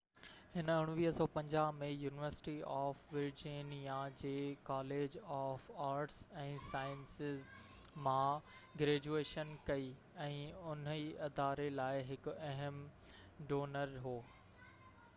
هِن 0.51 0.69
1950 0.75 1.65
۾ 1.81 1.89
university 2.03 2.53
of 2.75 3.01
Virginia 3.17 3.97
جي 4.21 4.31
college 4.69 5.17
of 5.35 5.67
arts 5.89 6.15
۽ 6.45 6.55
sciences 6.69 7.43
مان 8.07 8.57
graduation 8.83 9.53
ڪئي 9.69 9.93
۽ 10.27 10.41
انهي 10.73 11.05
اداري 11.29 11.69
لاءِ 11.81 12.01
هڪ 12.11 12.35
اهم 12.49 12.81
ڊونر 13.53 13.95
هو 14.09 14.17